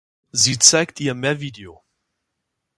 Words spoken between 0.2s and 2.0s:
Sie zeigt ihr mehr Video.